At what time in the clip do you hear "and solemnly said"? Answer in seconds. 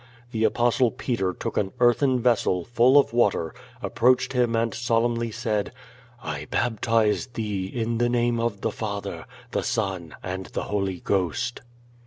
4.55-5.71